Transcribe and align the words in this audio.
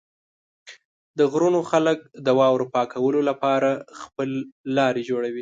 د 1.17 1.19
غرونو 1.31 1.59
خلک 1.71 1.97
د 2.25 2.27
واورو 2.39 2.71
پاکولو 2.75 3.19
لپاره 3.29 3.69
خپل 4.01 4.29
لارې 4.77 5.01
جوړوي. 5.09 5.39